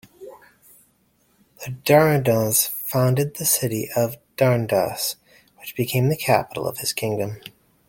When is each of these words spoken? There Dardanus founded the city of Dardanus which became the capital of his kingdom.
There 1.59 1.69
Dardanus 1.69 2.69
founded 2.69 3.35
the 3.35 3.45
city 3.45 3.87
of 3.95 4.15
Dardanus 4.35 5.17
which 5.59 5.75
became 5.75 6.09
the 6.09 6.17
capital 6.17 6.67
of 6.67 6.79
his 6.79 6.91
kingdom. 6.91 7.37